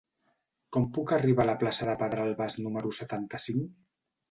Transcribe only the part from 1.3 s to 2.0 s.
a la plaça de